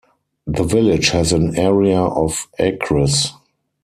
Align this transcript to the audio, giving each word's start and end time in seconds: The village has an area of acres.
The 0.47 0.63
village 0.63 1.09
has 1.09 1.31
an 1.31 1.55
area 1.55 1.99
of 2.01 2.47
acres. 2.57 3.33